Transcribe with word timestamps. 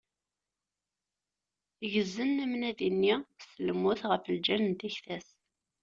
Ggzen 1.93 2.35
amnadi-nni 2.43 3.15
s 3.49 3.51
lmut 3.67 4.01
ɣef 4.09 4.23
lǧal 4.35 4.61
n 4.65 4.73
tikta-s. 4.79 5.29